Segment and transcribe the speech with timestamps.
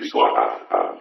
[0.00, 0.94] resource 啊啊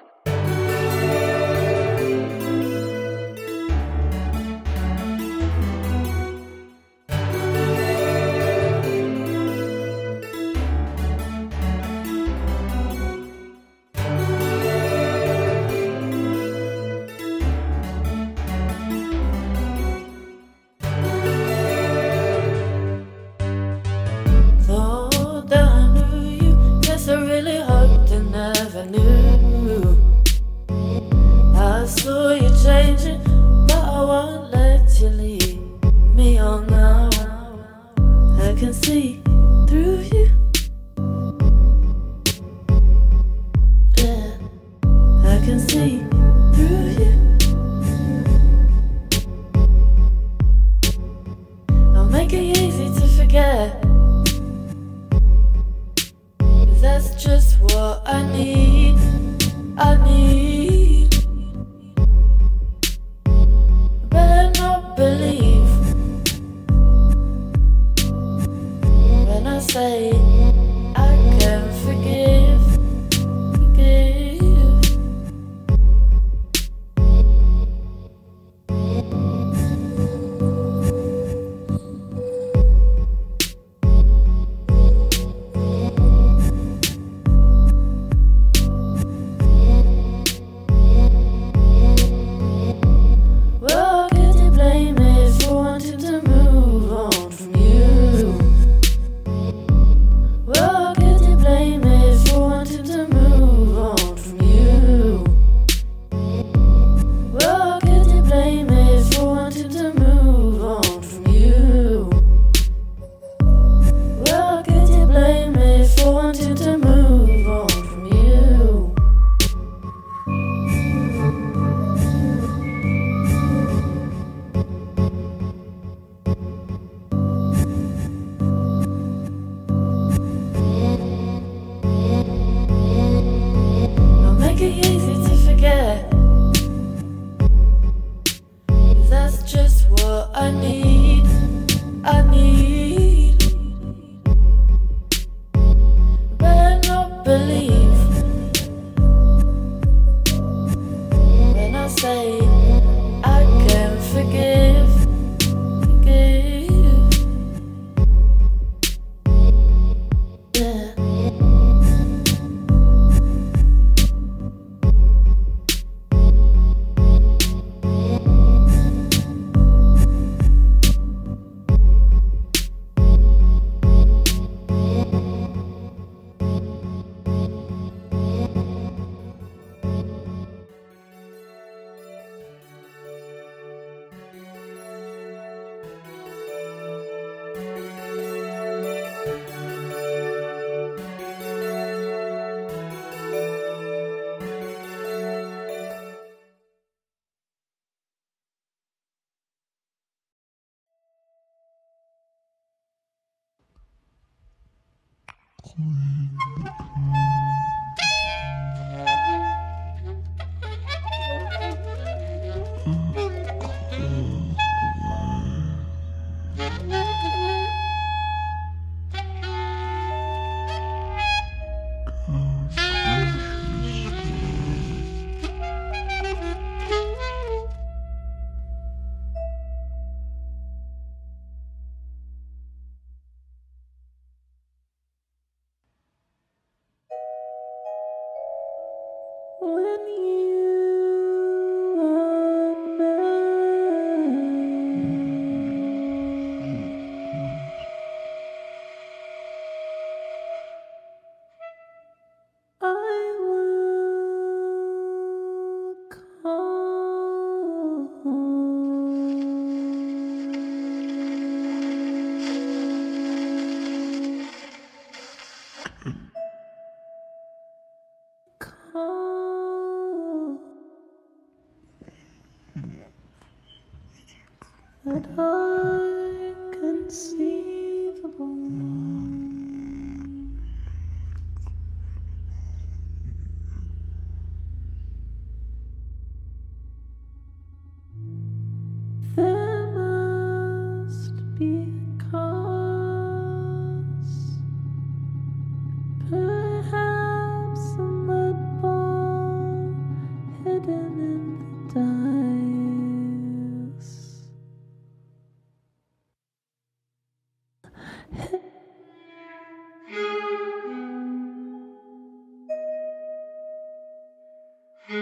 [205.77, 206.16] corner.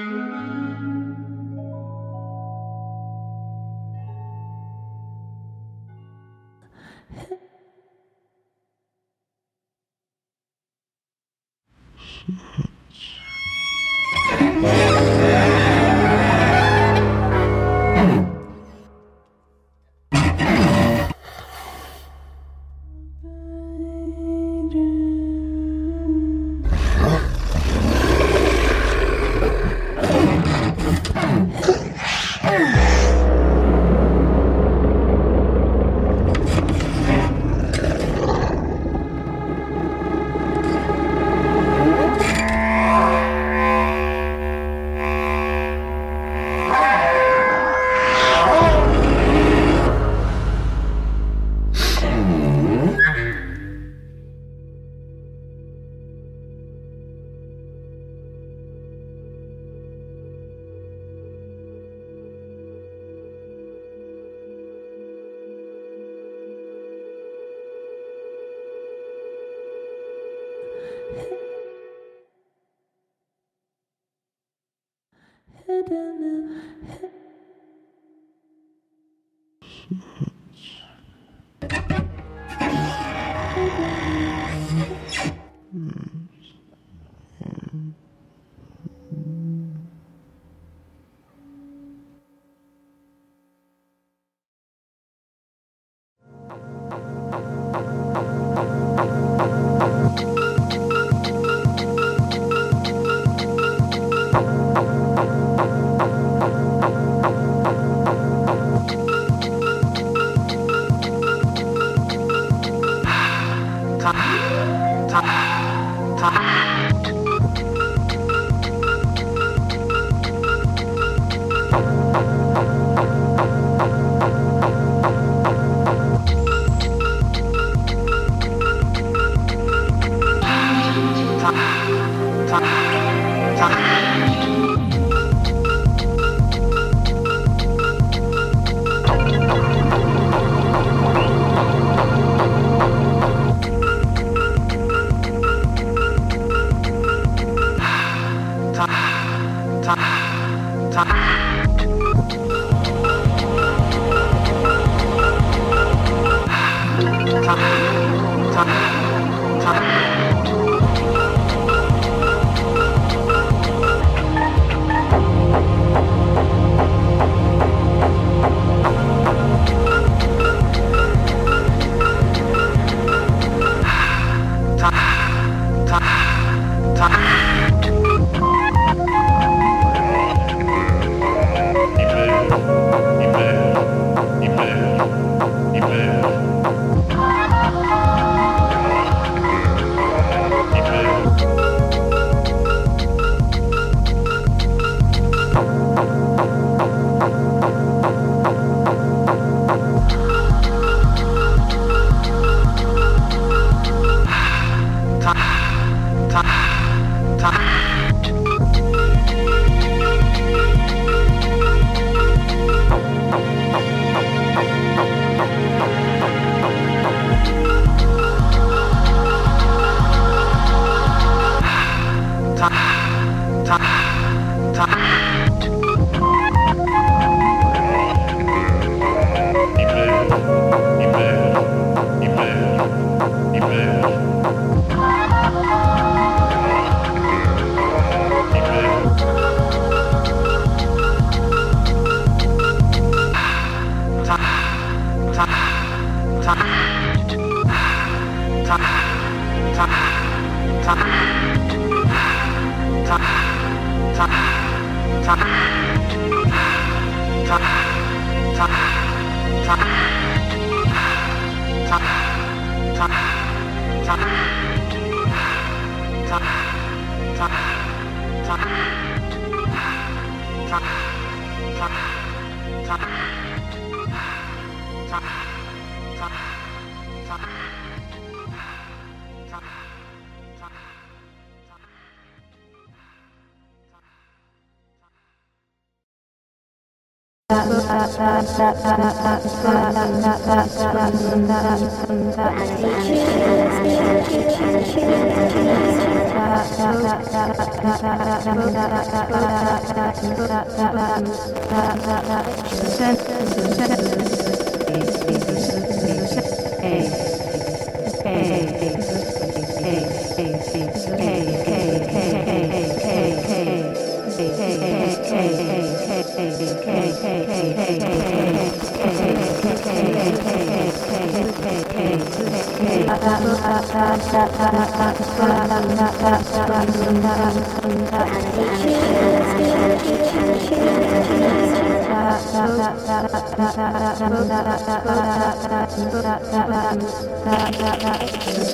[0.06, 0.65] Música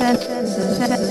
[0.02, 1.11] Sentences.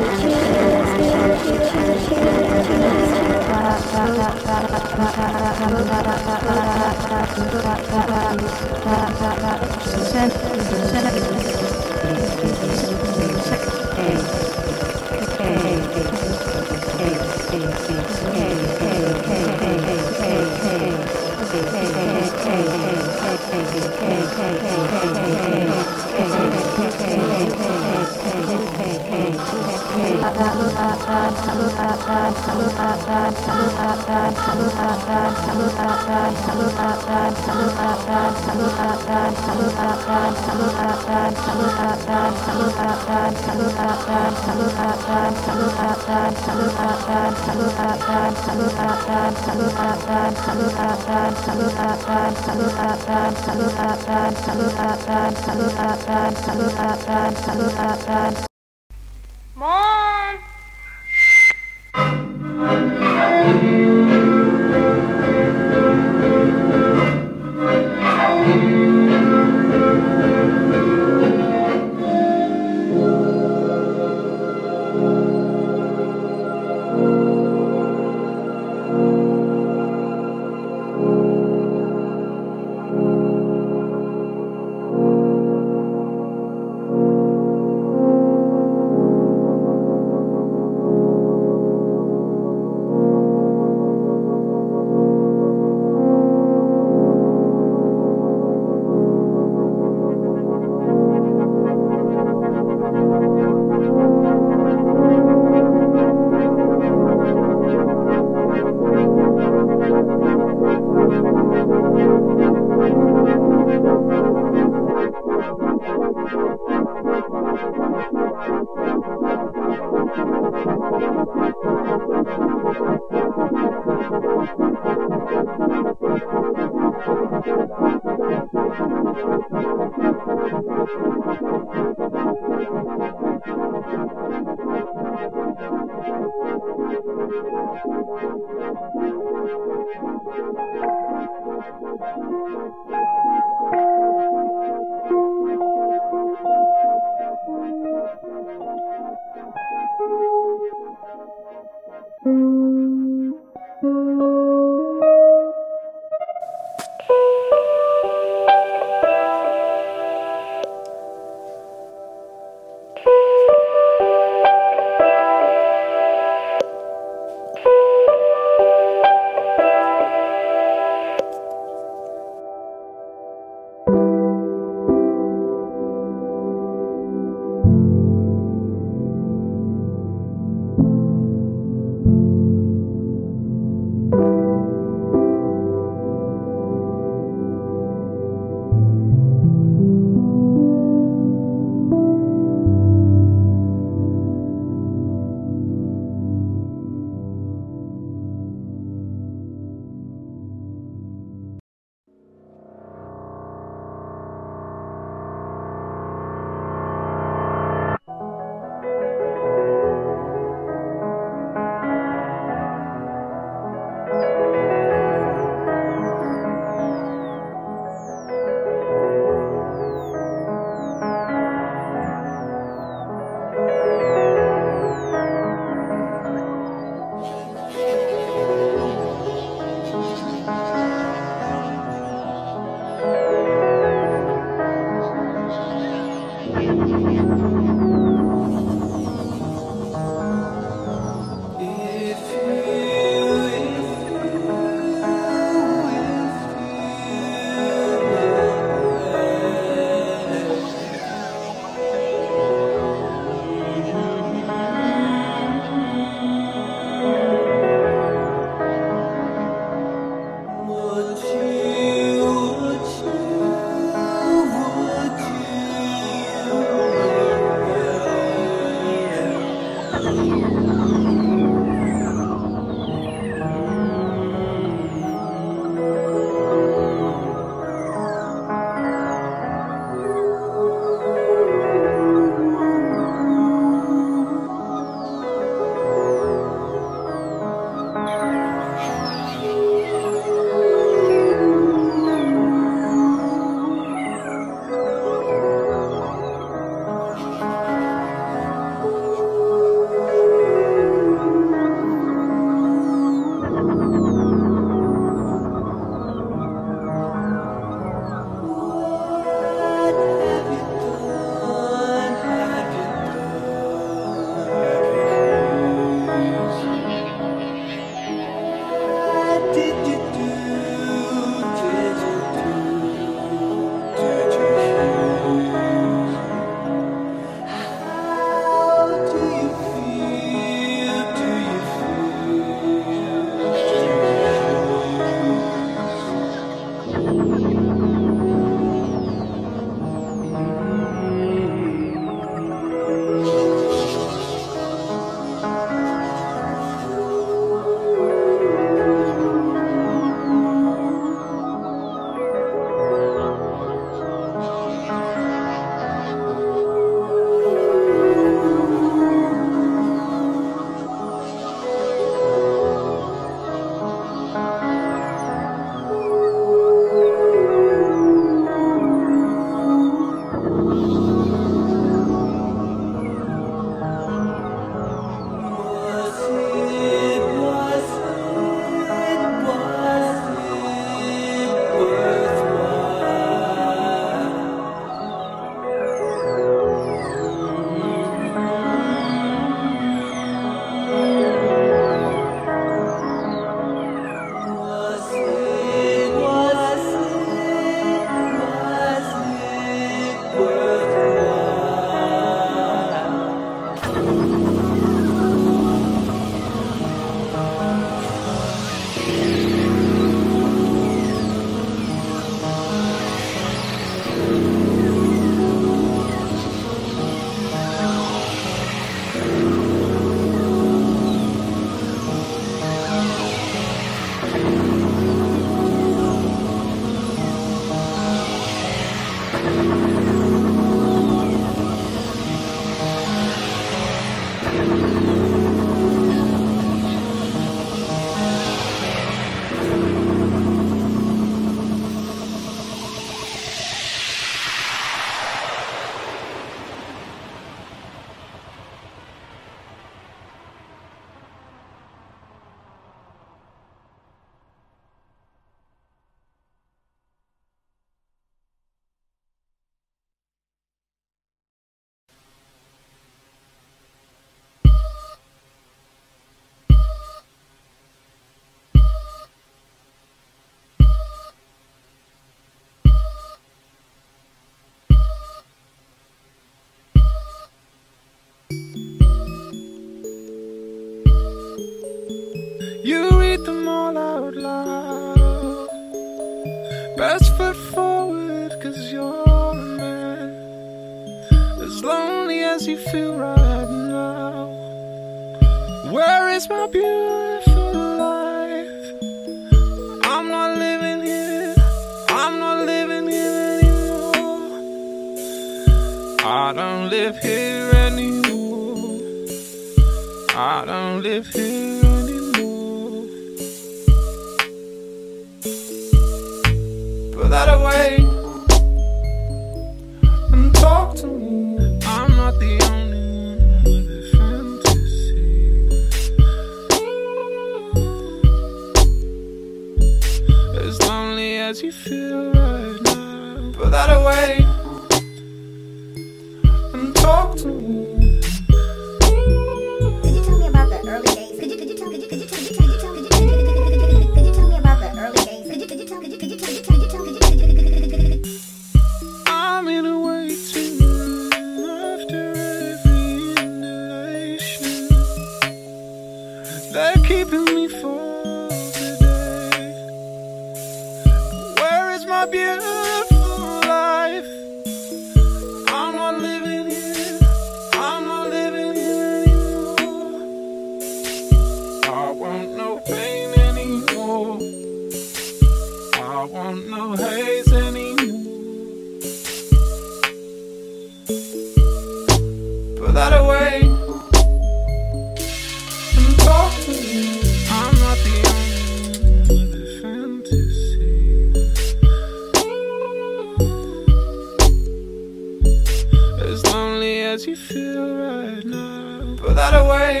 [597.16, 599.14] that you feel right now.
[599.18, 600.00] Put that away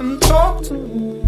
[0.00, 1.22] and talk to me.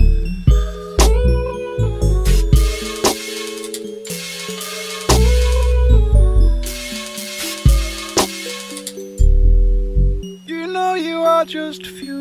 [10.47, 12.18] You know you are just few.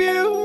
[0.00, 0.39] you.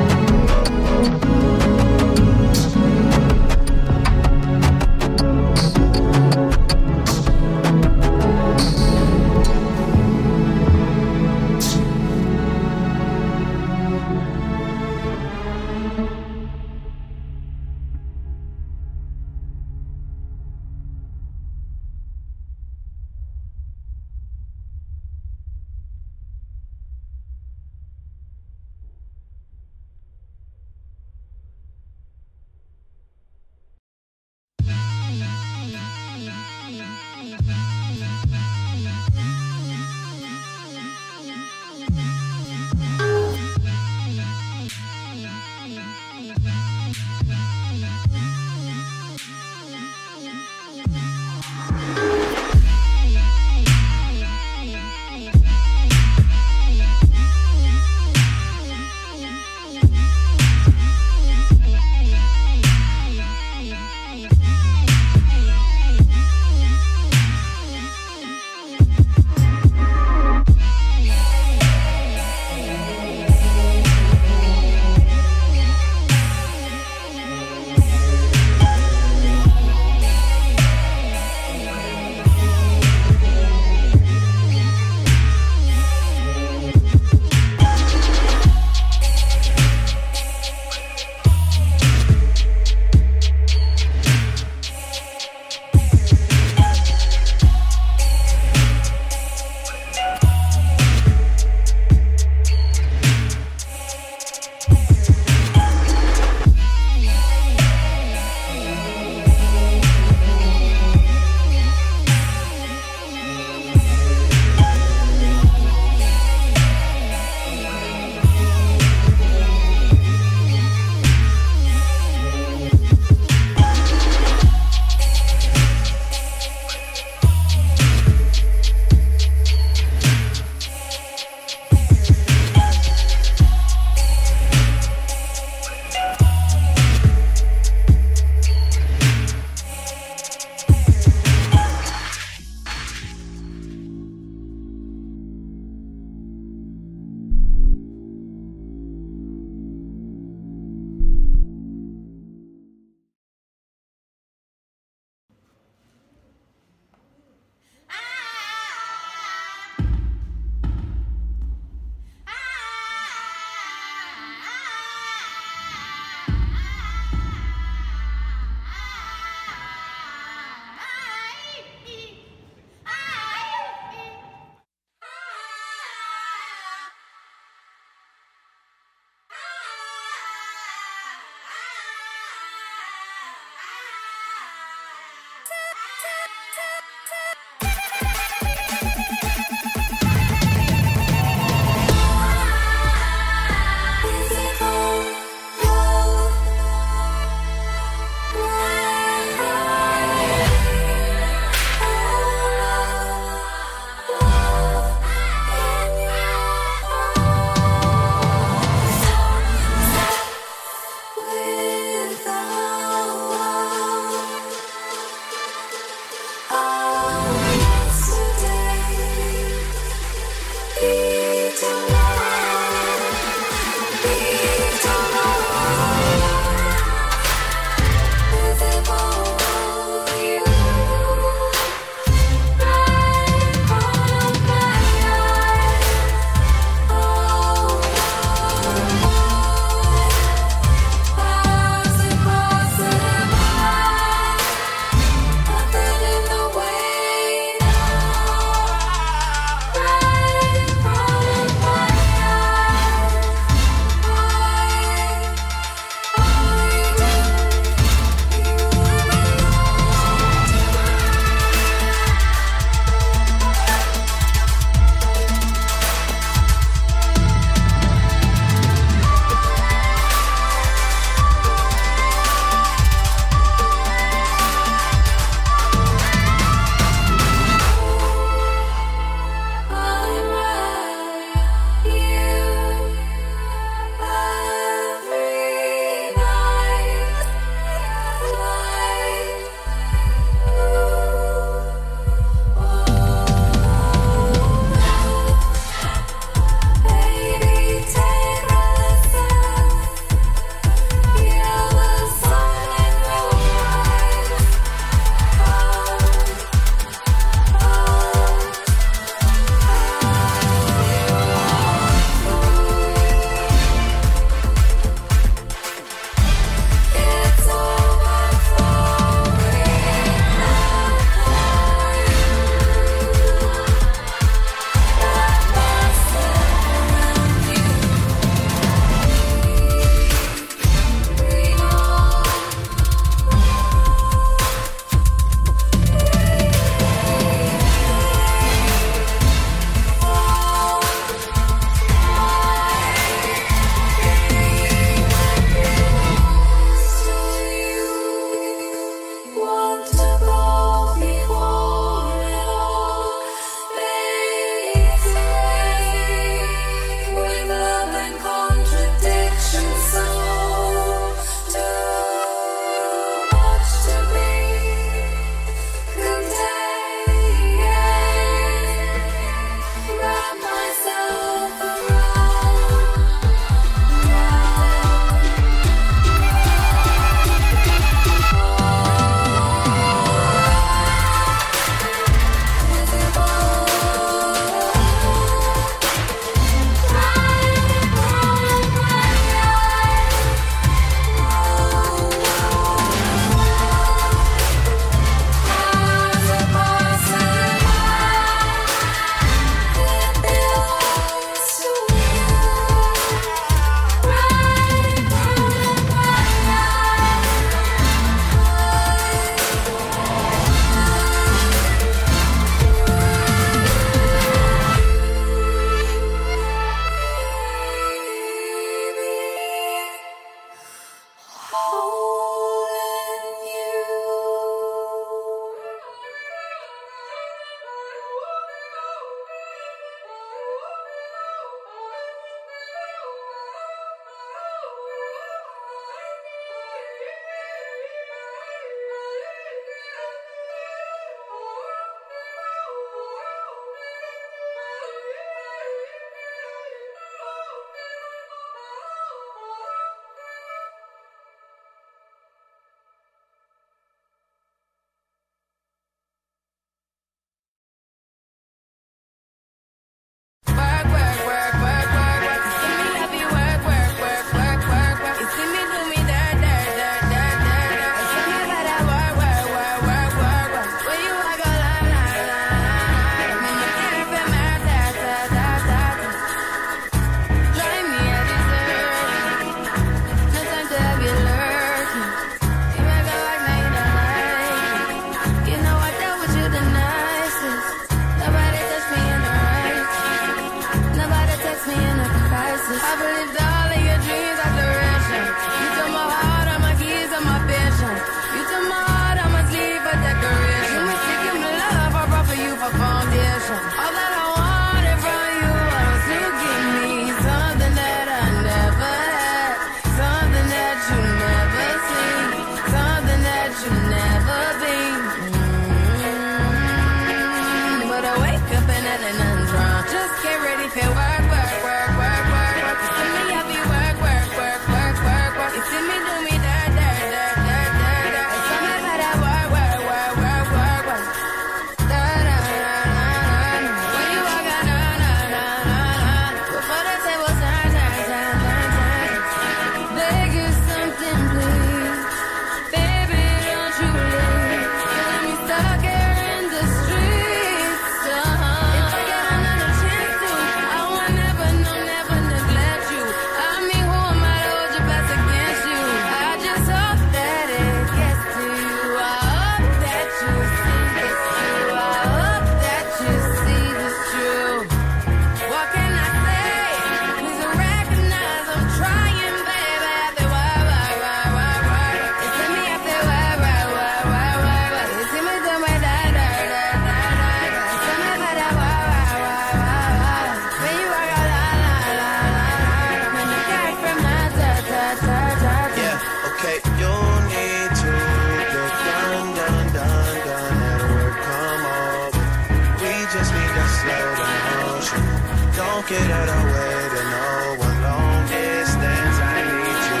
[595.76, 597.28] Don't get out of the way to no
[597.60, 599.16] one long distance.
[599.20, 600.00] I need you.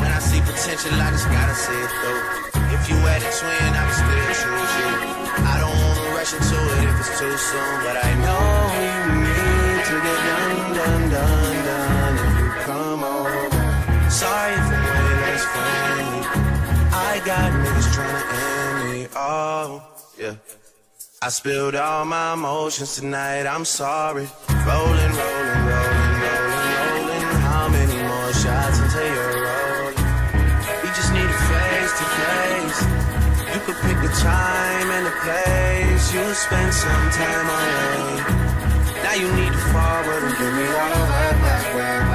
[0.00, 2.24] When I see potential, I just gotta see it through.
[2.72, 4.90] If you had a twin, I would still choose you.
[5.44, 8.48] I don't wanna rush into it if it's too soon, but I know
[8.80, 8.96] you
[9.28, 12.14] need to get done, done, done, done.
[12.24, 13.60] If you come over,
[14.08, 16.16] sorry if I'm way less friendly.
[16.96, 19.00] I got niggas trying to end me.
[19.14, 19.84] Oh,
[20.16, 20.49] yeah.
[21.22, 24.26] I spilled all my emotions tonight, I'm sorry.
[24.64, 27.24] Rolling, rolling, rolling, rolling, rolling.
[27.44, 30.00] How many more shots until you're rolling?
[30.80, 32.80] We just need a face to face.
[33.52, 36.14] You could pick the time and the place.
[36.14, 38.24] You'll spend some time away.
[39.04, 42.09] Now you need to forward and give me all work, work, work,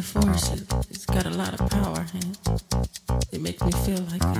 [0.00, 0.50] the force,
[0.90, 2.38] it's got a lot of power, and
[3.32, 4.39] it makes me feel like.